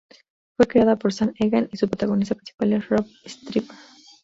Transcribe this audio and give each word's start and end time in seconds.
Fue 0.57 0.65
creada 0.67 0.95
por 0.95 1.13
Sam 1.13 1.31
Egan 1.37 1.69
y 1.71 1.77
su 1.77 1.87
protagonista 1.87 2.33
principal 2.33 2.73
es 2.73 2.89
Rob 2.89 3.05
Stewart. 3.27 3.67